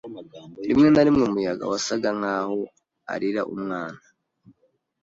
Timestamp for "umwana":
3.53-3.99